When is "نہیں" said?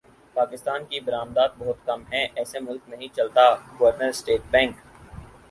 2.89-3.15